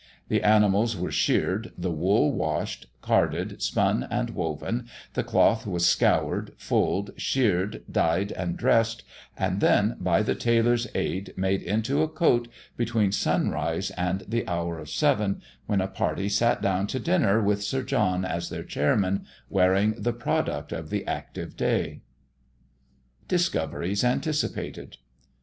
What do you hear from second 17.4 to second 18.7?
Sir John, as their